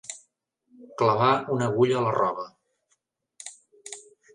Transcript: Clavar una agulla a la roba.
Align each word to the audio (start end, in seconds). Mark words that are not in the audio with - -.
Clavar 1.01 1.29
una 1.57 1.69
agulla 1.73 2.01
a 2.03 2.03
la 2.09 2.17
roba. 2.19 2.49